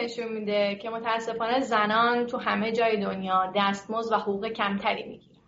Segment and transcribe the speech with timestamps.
[0.00, 5.40] نشون میده که متاسفانه زنان تو همه جای دنیا دستمزد و حقوق کمتری می‌گیرن.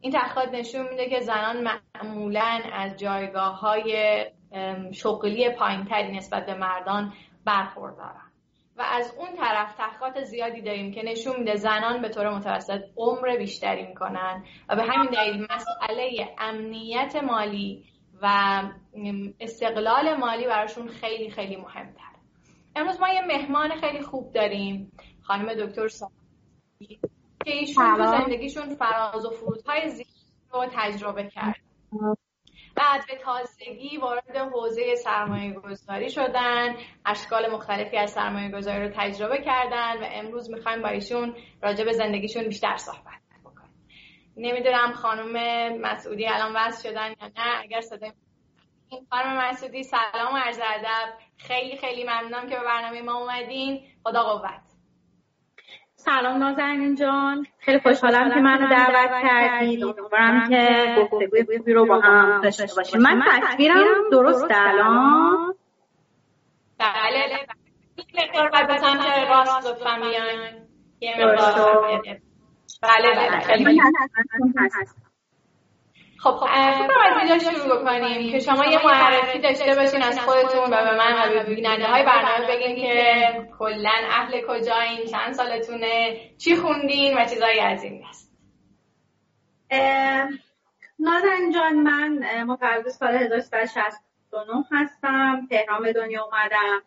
[0.00, 1.56] این تحقیقات نشون میده که زنان
[1.94, 4.24] معمولا از جایگاه های
[4.92, 7.12] شغلی پایینتری نسبت به مردان
[7.44, 8.32] برخوردارن.
[8.76, 13.36] و از اون طرف تحقیقات زیادی داریم که نشون میده زنان به طور متوسط عمر
[13.36, 17.84] بیشتری می‌کنن و به همین دلیل مسئله امنیت مالی
[18.22, 18.62] و
[19.40, 22.12] استقلال مالی براشون خیلی خیلی مهمتر
[22.76, 24.92] امروز ما یه مهمان خیلی خوب داریم.
[25.22, 26.12] خانم دکتر سامی
[27.44, 30.10] که ایشون تو زندگیشون فراز و فرودهای زیادی
[30.52, 31.60] رو تجربه کرد.
[32.76, 36.76] بعد به تازگی وارد حوزه سرمایه گذاری شدن.
[37.06, 41.92] اشکال مختلفی از سرمایه گذاری رو تجربه کردن و امروز می‌خوایم با ایشون راجع به
[41.92, 43.86] زندگیشون بیشتر صحبت بکنیم.
[44.36, 45.32] نمی‌دونم خانم
[45.80, 47.60] مسعودی الان وصل شدن یا نه.
[47.62, 48.12] اگر صدای
[49.10, 51.12] خانم مسعودی سلام عرض ادب.
[51.36, 53.80] خیلی خیلی ممنونم که به برنامه ما اومدین.
[54.04, 54.62] خدا قوت.
[55.94, 57.46] سلام نازنین جان.
[57.58, 63.00] خیلی خوشحالم که منو دعوت کردید امیدوارم که گفتگوی خوبی رو با هم داشته باشیم.
[63.00, 65.54] من تصویرم درست الان
[66.78, 67.46] بله
[68.52, 68.66] بله.
[68.66, 70.68] به سمت راست لطفا بیان
[72.82, 73.40] بله بله.
[73.40, 73.80] خیلی
[76.22, 80.84] خب خب از اینجا شروع بکنیم؟ که شما یه معرفی داشته باشین از خودتون و
[80.84, 86.56] به من و به بیننده های برنامه بگین که کلا اهل کجایین چند سالتونه چی
[86.56, 88.32] خوندین و چیزایی از این دست.
[90.98, 96.82] نازن جان من متولد سال 1369 هستم تهران به دنیا اومدم.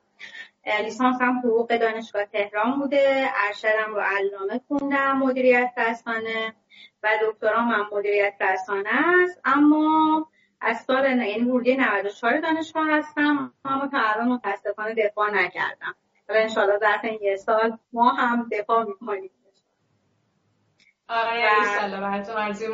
[0.83, 6.53] لیسانسم حقوق دانشگاه تهران بوده ارشدم رو علامه خوندم مدیریت رسانه
[7.03, 8.89] و دکترام هم مدیریت رسانه
[9.23, 9.41] است.
[9.45, 10.27] اما
[10.61, 13.53] از سال یعنی ورودی 94 دانشگاه هستم.
[13.65, 15.95] اما تا الان متاسفانه دفاع نکردم.
[16.29, 19.31] ولی انشاءالله ظرف این یه سال ما هم دفاع می‌کنیم.
[21.09, 21.49] آره
[22.35, 22.67] آرزوی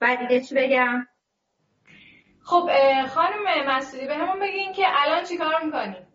[0.00, 1.06] و دیگه چی بگم؟
[2.42, 2.70] خب
[3.06, 6.06] خانم مسئولی به همون بگین که الان چی کار می‌کنیم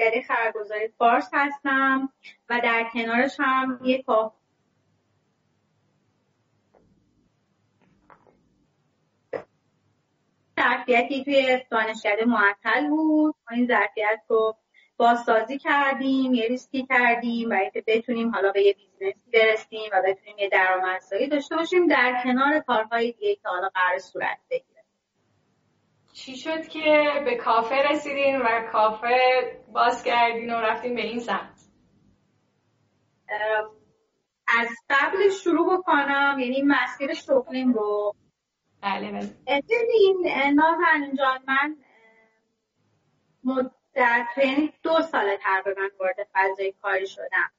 [0.00, 2.12] مشتری خبرگزاری فارس هستم
[2.50, 4.06] و در کنارش هم یک
[10.60, 13.34] ظرفیتی توی دانشکده معطل بود.
[13.50, 14.56] ما این ظرفیت رو
[14.96, 20.02] بازسازی کردیم یه ریسکی کردیم برای اینکه بتونیم حالا به یه business ی برسیم و
[20.06, 24.79] بتونیم یه درآمدزایی داشته باشیم در کنار کارهای دیگه که حالا قرار صورت بگیره.
[26.12, 29.16] چی شد که به کافه رسیدین و کافه
[29.72, 31.60] باز کردین و رفتین به این سمت؟
[34.58, 38.14] از قبل شروع بکنم یعنی مسیر شغلیم رو.
[38.82, 39.62] بله بله.
[39.94, 41.76] این نازن جان من
[43.44, 47.50] مدت یعنی دو سال تقریبا وارد فضای کاری شدم.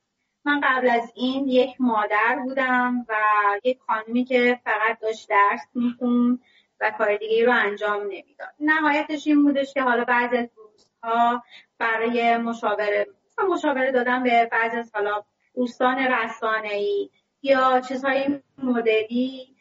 [0.46, 3.16] من قبل از این یک مادر بودم و
[3.64, 6.40] یک خانمی که فقط داشت درس میخون
[6.82, 8.54] و کار دیگه رو انجام نمی‌داد.
[8.60, 11.44] نهایتش این بودش که حالا بعض از روزها
[11.78, 13.08] برای مشاوره
[13.50, 15.24] مشاوره دادن به بعض از حالا
[15.56, 17.10] دوستان رسانه ای
[17.42, 19.56] یا چیزهای مدلی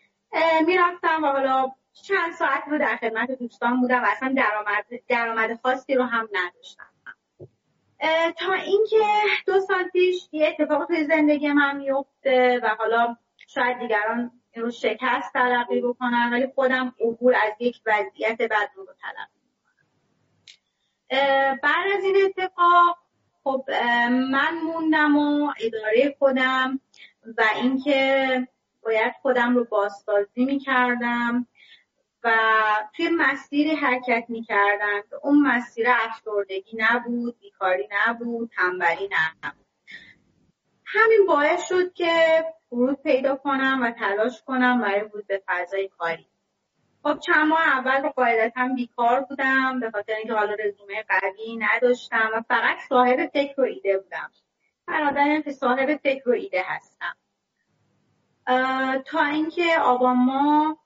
[0.66, 5.94] می‌رفتم و حالا چند ساعت رو در خدمت دوستان بودم و اصلا درآمد درآمد خاصی
[5.94, 6.84] رو هم نداشتم.
[8.38, 8.96] تا اینکه
[9.46, 13.16] دو سال پیش یه اتفاق توی زندگی من میفته و حالا
[13.46, 19.40] شاید دیگران رو شکست تلقی بکنن ولی خودم عبور از یک وضعیت بد رو تلقی
[21.62, 22.98] بعد از این اتفاق
[23.44, 23.64] خب
[24.30, 26.80] من موندم و اداره خودم
[27.38, 28.48] و اینکه
[28.82, 31.46] باید خودم رو بازسازی می‌کردم
[32.24, 32.32] و
[32.96, 39.66] توی مسیری حرکت می‌کردم اون مسیر افسردگی نبود بیکاری نبود تنبلی نبود.
[40.84, 46.26] همین باعث شد که ورود پیدا کنم و تلاش کنم برای ورود به فضای کاری.
[47.02, 52.42] خب چند ماه اول قاعدتا بیکار بودم به خاطر اینکه حالا رزومه قوی نداشتم و
[52.48, 54.30] فقط صاحب فکر و ایده بودم.
[54.88, 57.16] من آدمی که صاحب فکر و ایده هستم.
[59.06, 60.78] تا اینکه آبان ما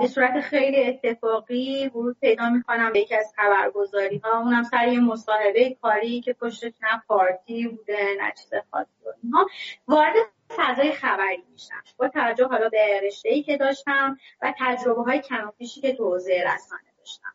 [0.00, 5.00] به صورت خیلی اتفاقی ورود پیدا می‌کنم به یکی از خبرگزاری ها اونم سر یه
[5.00, 8.90] مصاحبه کاری که پشتش نه پارتی بوده نه چیز خاصی
[9.22, 9.46] اینها
[9.88, 10.14] وارد
[10.56, 11.82] فضای خبری میشم.
[11.96, 16.44] با توجه حالا به رشته ای که داشتم و تجربه های کماپیشی که تو حوزه
[16.54, 17.34] رسانه داشتم.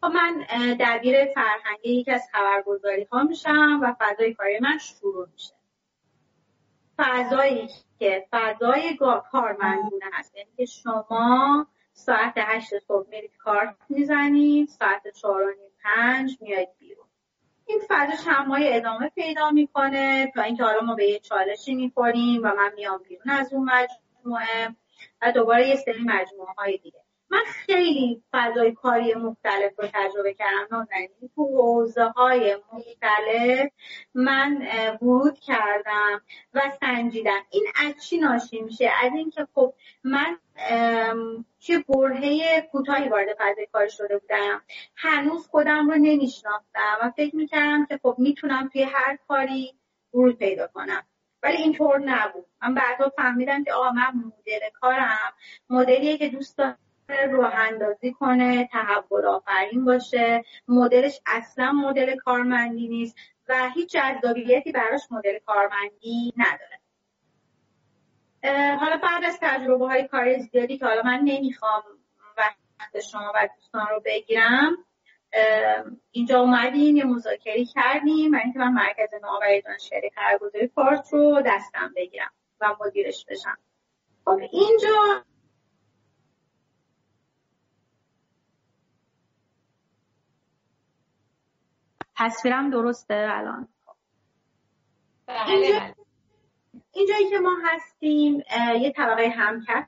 [0.00, 0.44] خب من
[0.80, 5.54] دبیر فرهنگی یکی از خبرگزاری ها میشم و فضای کاری من شروع میشه.
[6.98, 7.68] فضایی
[7.98, 8.98] که فضای
[9.32, 16.38] کارمندونه هست یعنی که شما ساعت هشت صبح میرید کارت می‌زنید ساعت چهار و پنج
[16.40, 17.06] میاید بیرون.
[17.66, 22.54] این فضا چند ادامه پیدا می‌کنه تا اینکه حالا ما به یه چالشی می‌خوریم و
[22.54, 24.76] من میام بیرون از اون مجموعه
[25.22, 27.03] و دوباره یه سری مجموعه های دیگه.
[27.34, 31.08] من خیلی فضای کاری مختلف رو تجربه کردم نازنین.
[31.36, 33.70] تو حوزه های مختلف
[34.14, 34.66] من
[35.02, 36.22] ورود کردم
[36.54, 37.40] و سنجیدم.
[37.50, 40.38] این از چی ناشی میشه؟ از اینکه خب من
[41.58, 44.62] چه برهه کوتاهی وارد فضای کار شده بودم.
[44.96, 49.74] هنوز خودم رو نمیشناختم و فکر می‌کردم که خب می‌تونم توی هر کاری
[50.14, 51.02] ورود پیدا کنم.
[51.42, 52.46] ولی اینطور نبود.
[52.62, 55.32] من بعدا فهمیدم که آقا من مدل کارم
[55.70, 56.60] مدلیه که دوست
[57.08, 60.44] راه اندازی کنه تحول آفرین باشه.
[60.68, 63.16] مدلش اصلا مدل کارمندی نیست
[63.48, 66.80] و هیچ جذابیتی براش مدل کارمندی نداره.
[68.76, 71.82] حالا بعد از تجربه های کار زیادی که حالا من نمی‌خوام
[72.38, 74.76] وقت شما و دوستان رو بگیرم
[76.10, 81.92] اینجا اومدیم یه مذاکره کردیم و اینکه من مرکز نوآوری دانشگاهی خرگزاری پارت رو دستم
[81.96, 82.30] بگیرم
[82.60, 83.58] و مدیرش بشم.
[84.24, 85.24] خب اینجا
[92.16, 93.68] تصویرم درسته الان؟
[95.26, 95.94] بله.
[96.92, 98.42] اینجایی که ما هستیم
[98.80, 99.86] یه طبقه همکف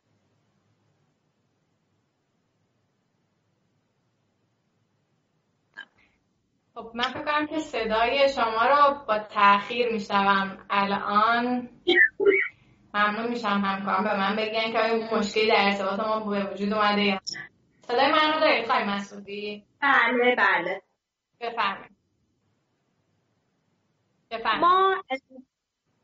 [6.74, 10.58] خب من فکر کنم که صدای شما رو با تاخیر میشنوم.
[10.70, 11.68] الان
[12.94, 17.02] ممنون میشم همکارم به من بگن که آیا مشکلی در ارتباط ما به وجود اومده
[17.02, 17.20] یا
[17.82, 20.82] صدای من رو دارید خواهی مسعودی؟ بله بله.
[21.40, 21.95] بفرمایید.
[24.60, 25.02] ما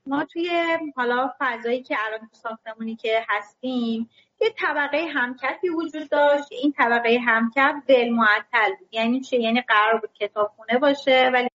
[0.07, 0.51] ما توی
[0.97, 4.11] حالا فضایی که الان ساختمونی که هستیم
[4.41, 6.49] یه طبقه همکفی وجود داشت.
[6.51, 8.89] این طبقه همکف دل معطل بود.
[8.95, 11.49] یعنی چه یعنی قرار بود کتابخونه باشه ولی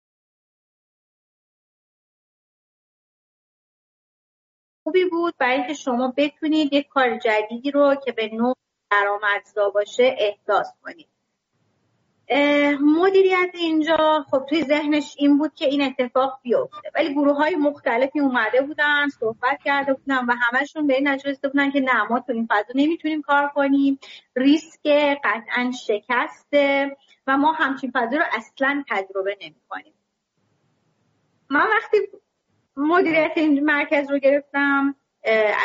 [4.84, 8.56] خوبی بود برای اینکه شما بتونید یک کار جدیدی رو که به نوع
[8.92, 11.15] درآمدزا باشه احداث کنید.
[12.82, 16.92] مدیریت اینجا خب توی ذهنش این بود که این اتفاق بیفته.
[16.96, 21.72] ولی گروه های مختلفی اومده بودن صحبت کرده بودن و همشون به این نتیجه بودن
[21.72, 24.00] که نه ما تو این فضا نمی‌تونیم کار کنیم.
[24.36, 24.88] ریسک
[25.24, 29.94] قطعا شکسته و ما همچین فضا رو اصلا تجربه نمی کنیم
[31.50, 31.98] من وقتی
[32.78, 34.96] مدیریت این مرکز رو گرفتم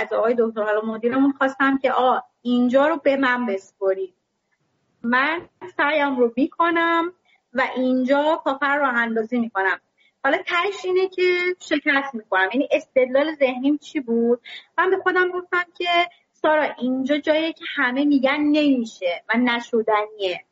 [0.03, 4.15] از آقای دکتر حالا مدیرمون خواستم که آ اینجا رو به من بسپرید.
[5.03, 7.13] من سعیم رو می‌کنم
[7.53, 9.81] و اینجا کافر رو اندازی می‌کنم.
[10.25, 11.23] حالا تش اینه که
[11.61, 14.41] شکست می‌کنم یعنی استدلال ذهنیم چی بود؟
[14.79, 15.89] من به خودم گفتم که
[16.33, 20.45] سارا اینجا جایی که همه میگن نمیشه و نشدنیه.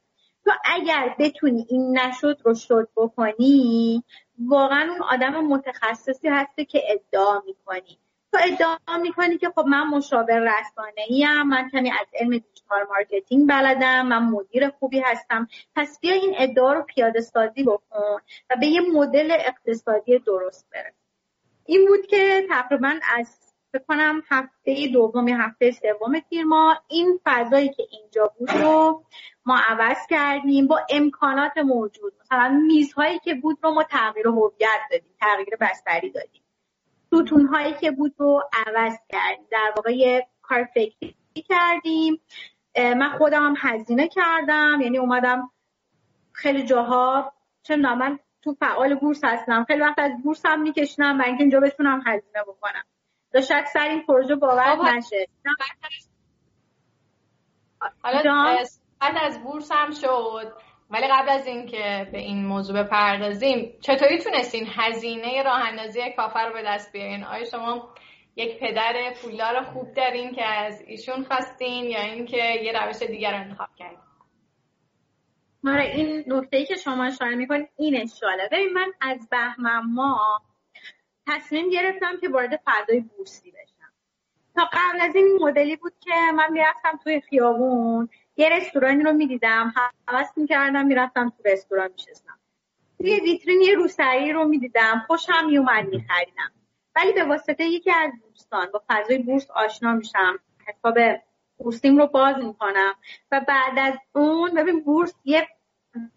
[0.44, 4.04] تو اگر بتونی این نشد رو شد بکنی
[4.38, 7.98] واقعا اون آدم متخصصی هستی که ادعا می‌کنی.
[8.32, 13.48] تو ادعا می‌کنی که خب من مشاور رسانه ایم من کمی از علم digital marketing
[13.48, 15.48] بلدم من مدیر خوبی هستم.
[15.76, 18.20] پس بیا این ادعا رو پیاده سازی بکن
[18.50, 20.94] و به یه مدل اقتصادی درست برس
[21.64, 23.38] این بود که تقریبا از
[23.72, 29.04] فکر کنم هفته دوم هفته سوم تیر ماه این فضایی که اینجا بود رو
[29.44, 32.12] ما عوض کردیم با امکانات موجود.
[32.20, 36.42] مثلا میزهایی که بود رو ما تغییر هویت دادیم تغییر بستری دادیم.
[37.08, 41.16] ستون هایی که بود رو عوض کردیم در واقع یه کار فکری
[41.48, 42.20] کردیم.
[42.76, 44.80] من خودم هم هزینه کردم.
[44.80, 45.50] یعنی اومدم
[46.32, 49.64] خیلی جاها چه من تو فعال بورس هستم.
[49.64, 52.84] خیلی وقت از بورس هم میکشنم و اینکه اینجا بتونم هزینه بکنم.
[53.32, 55.28] تا شاید سر این پروژه باور نشه.
[58.02, 58.56] حالا
[59.00, 60.52] از بورس هم شد.
[60.90, 66.52] ولی قبل از اینکه به این موضوع بپردازیم چطوری تونستین هزینه راه اندازی کافر رو
[66.52, 67.94] به دست بیارین؟ آیا شما
[68.36, 73.40] یک پدر پولدار خوب دارین که از ایشون خواستین یا اینکه یه روش دیگر رو
[73.40, 73.98] انتخاب کردین؟
[75.66, 80.42] آره این نکته که شما اشاره می‌کنید این اشاره ببین من از بهمن ما
[81.26, 83.92] تصمیم گرفتم که وارد فضای بورسی بشم.
[84.54, 88.08] تا قبل از این مدلی بود که من می‌رفتم توی خیابون.
[88.38, 89.74] یه رستورانی رو می‌دیدم
[90.08, 92.38] حواس می‌کردم می‌رفتم تو رستوران میشستم.
[92.98, 96.52] توی ویترین یه روسری رو می‌دیدم خوشم میومد میخریدم.
[96.96, 100.98] ولی به واسطه یکی از دوستان با فضای بورس آشنا میشم حساب
[101.56, 102.94] بورسیم رو باز می‌کنم
[103.32, 105.48] و بعد از اون ببین بورس یه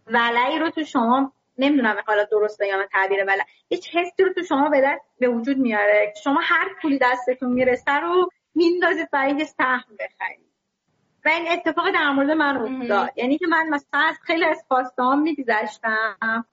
[0.08, 4.70] ولعی رو تو شما نمی‌دونم حالا درست بگم تعبیر ولع یه حسی رو تو شما
[4.70, 6.14] به دست به وجود میاره.
[6.24, 10.51] شما هر پولی دستتون می‌رسه رو میندازید برای یه سهم بخرید.
[11.26, 13.12] و این اتفاق در مورد من افتاد.
[13.16, 16.46] یعنی که من مثلا از خیلی از خواستام میگذشتم.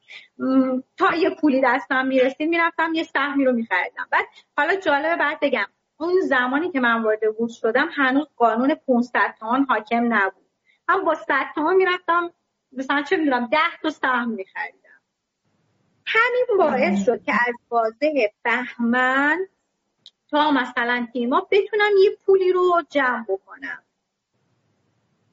[0.97, 4.07] تا یه پولی دستم می‌رسید می‌رفتم یه سهمی رو میخریدم.
[4.11, 9.35] بعد حالا جالبه بعد بگم اون زمانی که من وارد بورس شدم هنوز قانون 500
[9.39, 10.47] تومان حاکم نبود.
[10.89, 12.31] هم با 100 تومان می‌رفتم
[12.73, 14.79] مثلا چه می‌دونم 10 تا سهم میخریدم.
[16.07, 19.39] همین باعث شد که از بازه بهمن
[20.31, 23.83] تا مثلا تیما بتونم یه پولی رو جمع بکنم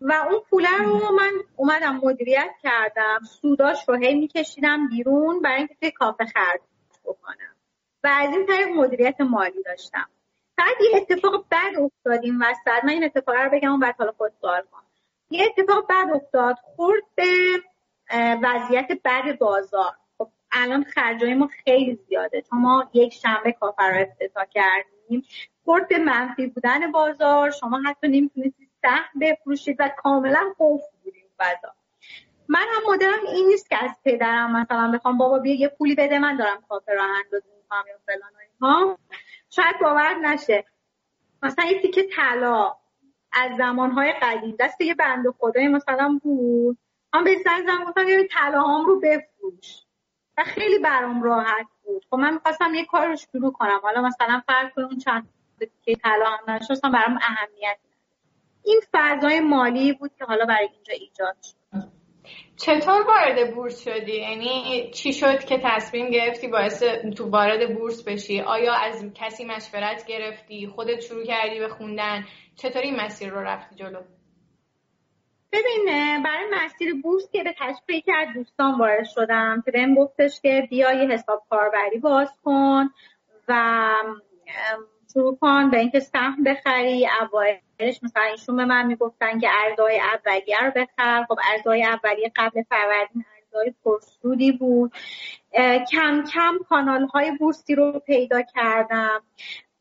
[0.01, 3.19] و اون پوله رو من اومدم مدیریت کردم.
[3.41, 6.61] سوداش رو هی میکشیدم بیرون برای اینکه توی کافه خرج
[7.05, 7.55] بکنم.
[8.03, 10.09] و از این طریق مدیریت مالی داشتم.
[10.57, 12.83] بعد یه اتفاق بد افتاد این وسط.
[12.83, 14.81] من این اتفاق رو بگم بعد حالا خود سوال کنم
[15.29, 16.55] یه اتفاق بد افتاد.
[16.75, 17.25] خورد به
[18.43, 19.91] وضعیت بد بازار.
[20.17, 22.41] خب الان خرجای ما خیلی زیاده.
[22.41, 25.23] چون ما یک شنبه کافه رو افتتاح کردیم.
[25.65, 27.51] خورد به منفی بودن بازار.
[27.51, 28.55] شما حتی نمی‌تونید
[28.85, 31.75] سهم بفروشید و کاملا خوف بودیم فضا
[32.47, 36.19] من هم مدرم این نیست که از پدرم مثلا بخوام بابا بیا یه پولی بده
[36.19, 38.97] من دارم کافه راه اندازی می‌کنم یا فلان ها
[39.49, 40.65] شاید باور نشه.
[41.43, 42.75] مثلا یه تیکه طلا
[43.31, 46.77] از زمانهای قدیم دست یه بند خدای مثلا بود.
[47.13, 49.85] من به زن گفتم یه طلاهام رو بفروش.
[50.37, 52.05] و خیلی برام راحت بود.
[52.09, 53.79] خب من می‌خواستم یه کار رو شروع کنم.
[53.83, 55.29] حالا مثلا فرق کنم چند
[55.81, 57.77] که طلا هم نشستم برام اهمیت
[58.65, 61.95] این فضای مالی بود که حالا برای اینجا ایجاد شد.
[62.57, 66.83] چطور وارد بورس شدی؟ یعنی چی شد که تصمیم گرفتی باعث
[67.17, 72.81] تو وارد بورس بشی؟ آیا از کسی مشورت گرفتی؟ خودت شروع کردی به خوندن؟ چطور
[72.81, 74.01] این مسیر رو رفتی جلو؟
[75.51, 75.85] ببین
[76.23, 80.67] برای مسیر بورس که به تشریح که از دوستان وارد شدم که بهم گفتش که
[80.69, 82.89] بیا یه حساب کاربری باز کن
[83.47, 83.91] و
[85.15, 90.59] شروع کن به اینکه سهم بخری اوایلش مثلا ایشون به من می‌گفتن که ارزهای اولیه
[90.59, 91.25] رو بخر.
[91.27, 94.91] خب ارزهای اولیه قبل فروردین ارزهای پرسودی بود.
[95.91, 99.23] کم کم کانال های بورسی رو پیدا کردم.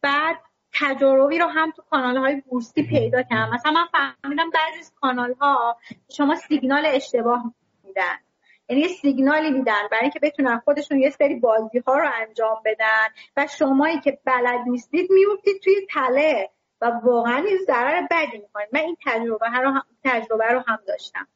[0.02, 0.36] بعد
[0.72, 3.54] تجاربی رو هم تو کانال های بورسی پیدا کردم.
[3.54, 5.76] مثلا من فهمیدم بعضی از کانال ها
[6.16, 8.18] شما سیگنال اشتباه میدن.
[8.68, 13.06] یعنی یه سیگنالی میدن برای اینکه بتونن خودشون یه سری بازی ها رو انجام بدن
[13.36, 18.68] و شمایی که بلد نیستید میوفتید توی تله و واقعا این ضرر بدی می‌کنید.
[18.72, 21.26] من این تجربه رو هم, تجربه رو هم داشتم.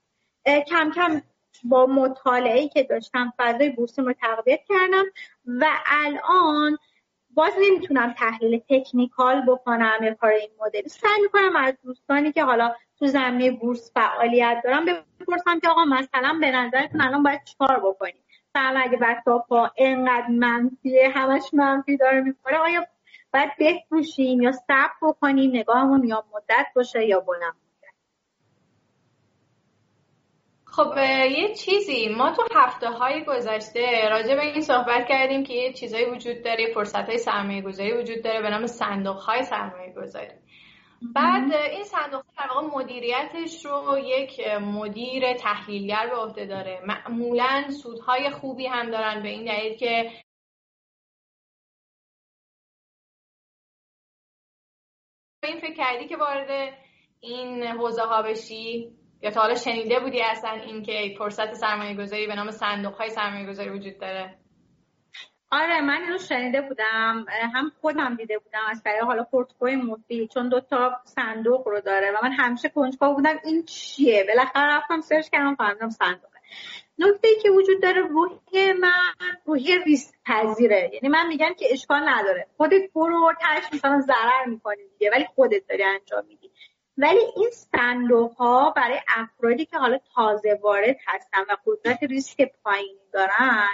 [0.47, 1.23] کم کم
[1.64, 5.04] با مطالعه که داشتم فضای بورسیم رو تقویت کردم
[5.47, 6.78] و الان
[7.38, 12.75] باز نمی‌تونم تحلیل تکنیکال بکنم یا کار این مدلی سعی می‌کنم از دوستانی که حالا
[12.99, 18.25] تو زمینه بورس فعالیت دارم بپرسم که آقا مثلا به نظرتون الان باید چیکار بکنیم؟
[18.54, 22.87] مثلا اگه بچه‌ها پا انقدر منفیه همش منفی داره می‌خوره آیا
[23.35, 27.68] باید بفروشیم یا صبر بکنیم نگاهمون یا مدت باشه یا بلند؟
[30.71, 30.97] خب
[31.31, 32.09] یه چیزی.
[32.09, 36.73] ما تو هفته های گذشته راجع به این صحبت کردیم که یه چیزایی وجود داره
[36.75, 40.35] فرصت های سرمایه گذاری وجود داره به نام صندوق های سرمایه گذاری
[41.03, 46.83] بعد این صندوق در واقع مدیریتش رو یک مدیر تحلیلگر به عهده داره.
[46.87, 50.11] معمولا سودهای خوبی هم دارن به این دلیل که
[55.45, 56.79] این فکر کردی که وارد
[57.21, 58.99] این حوزه ها بشی.
[59.23, 63.47] یا تا حالا شنیده بودی اصلا اینکه فرصت سرمایه گذاری به نام صندوق های سرمایه
[63.47, 64.39] گذاری وجود داره؟
[65.51, 70.49] آره من اینو شنیده بودم هم خودم دیده بودم از طریق حالا پورتفوی مفید چون
[70.49, 74.25] دو تا صندوق رو داره و من همیشه کنجکاو بودم این چیه.
[74.29, 76.39] بالاخره رفتم سرچ کردم فهمیدم صندوقه.
[76.99, 80.91] نکته ای که وجود داره روحی من روحی ریسک پذیره.
[80.93, 82.47] یعنی من میگم که اشکال نداره.
[82.57, 86.48] خودت برو تاش مثلا ضرر می‌کنی دیگه ولی خودت داری انجام میدی.
[86.99, 92.99] ولی این صندوق ها برای افرادی که حالا تازه وارد هستن و قدرت ریسک پایینی
[93.12, 93.69] دارن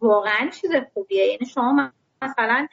[0.00, 1.26] واقعا چیز خوبیه.
[1.26, 2.66] یعنی شما مثلا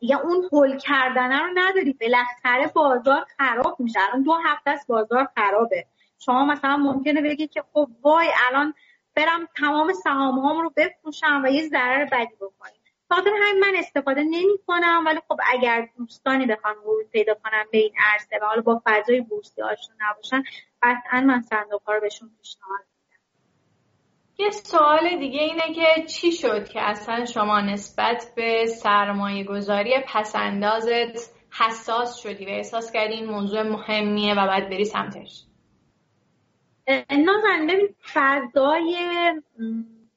[0.00, 1.92] دیگه اون هول کردن رو نداری.
[1.92, 4.00] بالاخره بازار خراب میشه.
[4.08, 5.86] الان دو هفته است بازار خرابه.
[6.18, 8.74] شما مثلا ممکنه بگی که خب وای الان
[9.14, 14.22] برم تمام سهام هام رو بفروشم و یه ضرر بدی بکنم خاطر همین من استفاده
[14.22, 18.62] نمی کنم ولی خب اگر دوستانی بخوان ورود پیدا کنم به این عرصه و حالا
[18.62, 20.42] با فضای بورسی آشنا نباشن
[20.82, 22.80] قطعا من صندوق ها رو بهشون پیشنهاد
[24.38, 31.36] یه سوال دیگه اینه که چی شد که اصلا شما نسبت به سرمایه گذاری پسندازت
[31.60, 35.44] حساس شدی و احساس کردی این موضوع مهمیه و باید بری سمتش؟
[37.10, 38.96] نازن ببین فضای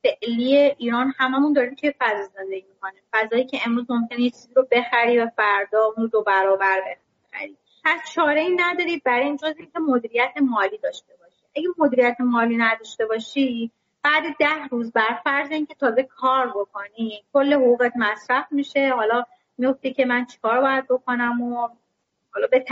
[0.04, 3.02] فعلی ایران هممون داریم که فضا زندگی می‌کنیم.
[3.14, 6.82] فضایی که امروز ممکنه یه چیزی رو بخری و فردا اون دو برابر
[7.24, 7.58] بخری.
[7.84, 11.46] پس چاره ای نداری برای این جز اینکه مدیریت مالی داشته باشی.
[11.56, 13.72] اگه مدیریت مالی نداشته باشی
[14.04, 18.90] بعد ده روز بر فرض اینکه تازه کار بکنی کل حقوقت مصرف میشه.
[18.90, 19.24] حالا
[19.58, 21.70] میفته که من چیکار باید بکنم و
[22.32, 22.66] حالا به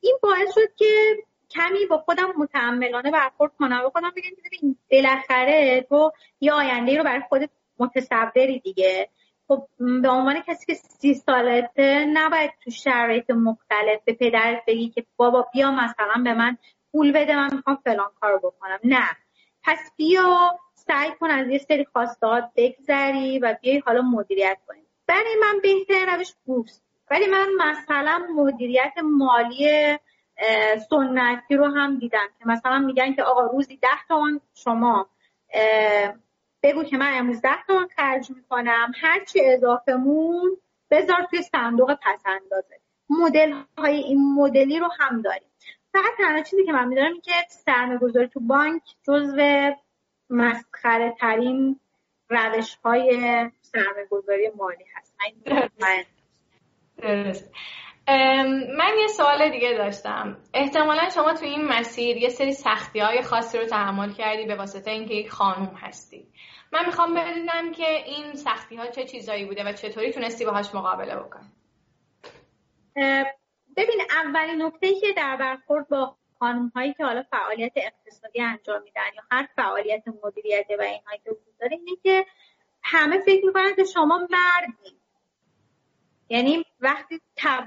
[0.00, 1.16] این باعث شد که
[1.58, 3.82] کمی با خودم متعملانه برخورد کنم.
[3.86, 9.08] و خودم بگم که بالاخره تو یه آینده رو برای خودت متصوری دیگه.
[9.48, 15.04] خب به عنوان کسی که سی سالته نباید تو شرایط مختلف به پدرت بگی که
[15.16, 16.58] بابا بیا مثلا به من
[16.92, 18.78] پول بده من می‌خوام فلان کار بکنم.
[18.84, 19.08] نه.
[19.64, 24.82] پس بیا سعی کن از یه سری خواستات بگذری و بیای حالا مدیریت کنی.
[25.06, 29.98] برای من بهترین روش بورس ولی من مثلا مدیریت مالی
[30.90, 35.08] سنتی رو هم دیدم که مثلا میگن که آقا روزی ده تومن شما
[36.62, 40.56] بگو که من امروز ده تومن خرج می‌کنم هرچی اضافه مون
[40.90, 42.80] بذار توی صندوق پس اندازه.
[43.10, 45.48] مدل های این مدلی رو هم داریم.
[45.92, 49.72] فقط تنها چیزی که من میدارم این که سرمایه گذاری تو بانک جزو
[50.30, 51.80] مسخره ترین
[52.28, 53.10] روش های
[53.62, 55.14] سرمایه گذاری مالی هست
[55.80, 56.04] من
[58.78, 60.36] من یه سوال دیگه داشتم.
[60.54, 64.90] احتمالا شما تو این مسیر یه سری سختی های خاصی رو تحمل کردی به واسطه
[64.90, 66.28] اینکه یک خانوم هستی.
[66.72, 71.16] من می‌خوام بدونم که این سختی ها چه چیزایی بوده و چطوری تونستی باهاش مقابله
[71.16, 71.48] بکنی؟
[73.76, 79.02] ببین اولین نکته که در برخورد با خانم هایی که حالا فعالیت اقتصادی انجام میدن
[79.16, 82.26] یا هر فعالیت مدیریتی و اینهایی که وجود داره اینه که
[82.82, 84.97] همه فکر می‌کنن که شما مردی.
[86.28, 87.20] یعنی وقتی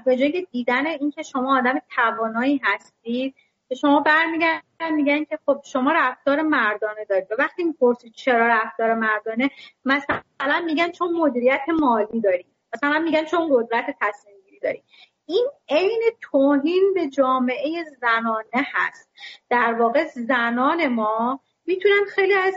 [0.04, 3.34] به جای دیدن اینکه شما آدم توانایی هستید
[3.68, 7.32] که شما برمیگردن میگن که خب شما رفتار مردانه دارید.
[7.32, 9.50] و وقتی می‌پرسید چرا رفتار مردانه
[9.84, 14.82] مثلا میگن چون مدیریت مالی داری مثلا میگن چون قدرت تصمیم گیری داری
[15.26, 19.10] این عین توهین به جامعه زنانه هست.
[19.50, 22.54] در واقع زنان ما می‌تونن خیلی از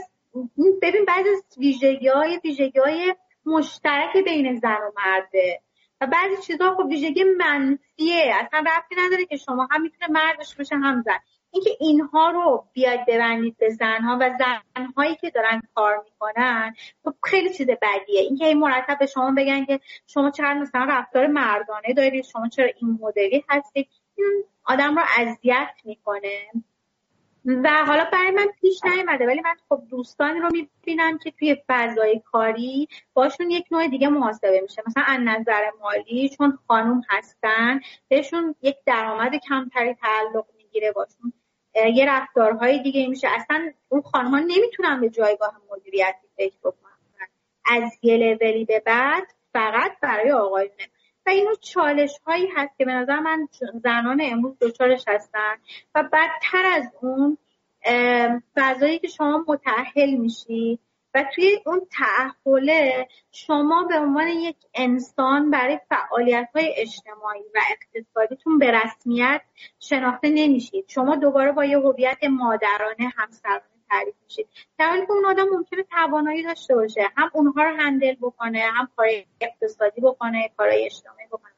[0.81, 3.15] ببین بعد از ویژگی های ویژگی های
[3.45, 5.61] مشترک بین زن و مرده.
[6.01, 8.34] و بعضی چیزها خب ویژگی منفیه.
[8.36, 11.19] اصلا رفتی نداره که شما هم می‌تونه مردش بشه هم زن.
[11.51, 17.53] اینکه اینها رو بیاید ببندید به زنها و زنهایی که دارن کار می‌کنن خب خیلی
[17.53, 18.21] چیز بدیه.
[18.21, 22.69] اینکه این مرتب به شما بگن که شما چرا مثلا رفتار مردانه دارید شما چرا
[22.81, 26.47] این مدلی هستید این آدم رو اذیت می‌کنه.
[27.45, 32.21] و حالا برای من پیش نیومده ولی من خب دوستانی رو می‌بینم که توی فضای
[32.31, 34.84] کاری باشون یک نوع دیگه محاسبه میشه.
[34.88, 41.34] مثلا از نظر مالی چون خانوم هستن بهشون یک درآمد کمتری تعلق می‌گیره باشون.
[41.93, 43.27] یه رفتارهای دیگه میشه.
[43.31, 46.91] اصلا اون خانم ها نمی‌تونن به جایگاه مدیریتی فکر بکنن.
[47.65, 50.88] از یه لولی به بعد فقط برای آقایونه
[51.25, 53.47] و اینو چالش هایی هست که به نظر من
[53.83, 55.55] زنان امروز دچارش هستن.
[55.95, 57.38] و بدتر از اون
[58.55, 60.79] فضایی که شما متعهل میشی
[61.15, 68.59] و توی اون تعهله شما به عنوان یک انسان برای فعالیت های اجتماعی و اقتصادیتون
[68.59, 69.41] به رسمیت
[69.79, 70.85] شناخته نمیشید.
[70.88, 75.83] شما دوباره با یه هویت مادرانه همسرانه تعریف میشید در حالی که اون آدم ممکنه
[75.83, 79.07] توانایی داشته باشه هم اونها رو هندل بکنه هم کار
[79.41, 81.51] اقتصادی بکنه کارهای اجتماعی بکنه.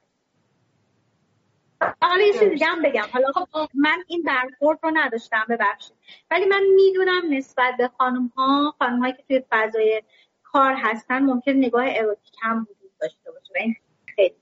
[2.01, 3.05] حالا یه چیز دیگه بگم.
[3.13, 5.97] حالا خب من این برخورد رو نداشتم ببخشید.
[6.31, 10.03] ولی من می‌دونم نسبت به خانم ها خانم هایی که توی فضای
[10.43, 13.75] کار هستن ممکن نگاه اروتیک هم وجود داشته باشه و این
[14.15, 14.35] خیلی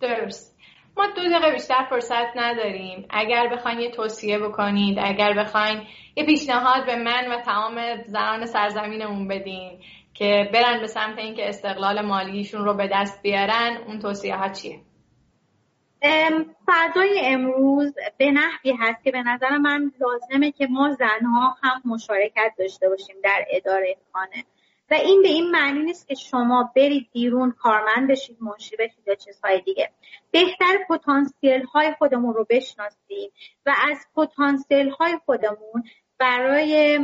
[0.00, 0.53] درست.
[0.96, 3.06] ما دو دقیقه بیشتر فرصت نداریم.
[3.10, 5.82] اگر بخواین یه توصیه بکنید اگر بخواین
[6.16, 9.80] یه پیشنهاد به من و تمام زنان سرزمینمون بدین
[10.14, 14.80] که برن به سمت اینکه استقلال مالیشون رو به دست بیارن اون توصیه ها چیه
[16.66, 22.52] فضای امروز به نحوی هست که به نظر من لازمه که ما زنها هم مشارکت
[22.58, 24.44] داشته باشیم در اداره خانه.
[24.90, 29.14] و این به این معنی نیست که شما برید بیرون کارمند بشید منشی بشید یا
[29.14, 29.90] چیزهای دیگه.
[30.30, 33.30] بهتر پتانسیل های خودمون رو بشناسیم
[33.66, 35.84] و از پتانسیل های خودمون
[36.18, 36.98] برای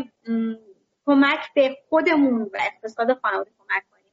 [1.07, 4.13] کمک به خودمون و اقتصاد خانواده کمک کنیم.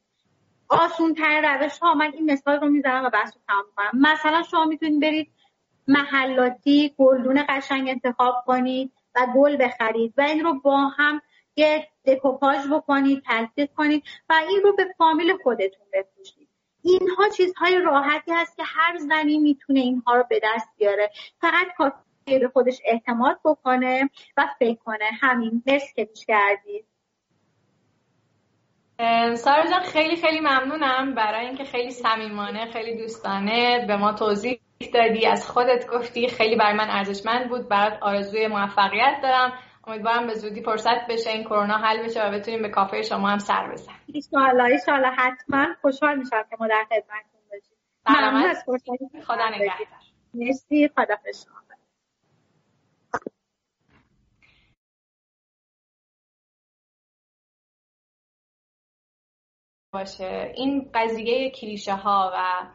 [0.69, 4.01] آسون تر روش ها من این مثال رو می‌زنم و بحث رو تمام کنم.
[4.01, 5.31] مثلا شما می‌تونید برید
[5.87, 11.21] محلاتی گلدون قشنگ انتخاب کنید و گل بخرید و این رو با هم
[11.57, 16.47] یه دکوپاژ بکنید تلفیق کنید و این رو به فامیل خودتون بفروشید.
[16.83, 21.09] اینها چیزهای راحتی هست که هر زنی می‌تونه اینها رو به دست بیاره.
[21.41, 25.05] فقط کافیه به خودش اعتماد بکنه و فکر کنه.
[25.21, 25.63] همین.
[25.67, 26.85] مرس که پیش کردید.
[29.35, 34.59] سارا جان خیلی خیلی ممنونم برای اینکه خیلی صمیمانه خیلی دوستانه به ما توضیح
[34.93, 35.25] دادی.
[35.25, 37.69] از خودت گفتی خیلی برای من ارزشمند بود.
[37.69, 39.53] برات آرزوی موفقیت دارم.
[39.87, 43.37] امیدوارم به زودی فرصت بشه این کرونا حل بشه و بتونیم به کافه شما هم
[43.37, 43.97] سر بزنیم.
[44.33, 47.77] ان حتما خوشحال میشم که ما در خدمتتون باشیم.
[48.09, 48.63] ممنون از
[49.27, 49.87] خدا نگهدار.
[50.33, 50.87] مرسی.
[50.87, 51.57] خدا شما.
[59.93, 60.53] باشه.
[60.55, 62.67] این قضیه کلیشه ها و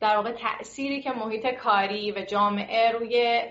[0.00, 3.42] در واقع تأثیری که محیط کاری و جامعه روی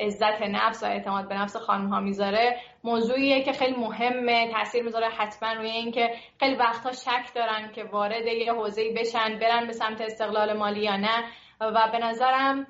[0.00, 5.08] عزت نفس و اعتماد به نفس خانم ها می‌ذاره موضوعیه که خیلی مهمه تاثیر می‌ذاره
[5.08, 10.00] حتما روی اینکه خیلی وقتها شک دارن که وارد یه حوزه‌ای بشن برن به سمت
[10.00, 11.24] استقلال مالی یا نه.
[11.60, 12.66] و به نظرم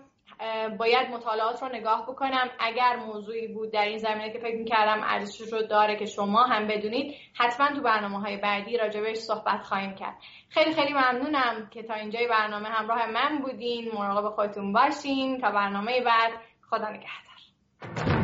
[0.79, 2.51] باید مطالعات رو نگاه بکنم.
[2.59, 6.67] اگر موضوعی بود در این زمینه که فکر می‌کردم ارزشش رو داره که شما هم
[6.67, 10.17] بدونید حتما تو برنامه های بعدی راجبش صحبت خواهیم کرد.
[10.51, 13.93] خیلی خیلی ممنونم که تا اینجای برنامه همراه من بودین.
[13.95, 15.41] مراقب خودتون باشین.
[15.41, 16.33] تا برنامه بعد
[16.71, 18.18] خدا نگهدار.